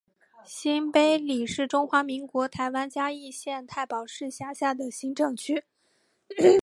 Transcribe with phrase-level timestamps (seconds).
[0.47, 5.63] 新埤里是中华民国台湾嘉义县太保市辖下的行政区。